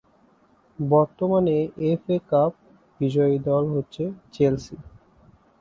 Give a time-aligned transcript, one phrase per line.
[0.79, 1.45] বর্তমান
[1.85, 2.51] F A cup
[2.99, 4.03] বিজয়ী দল হচ্ছে
[4.33, 4.75] চেলসি।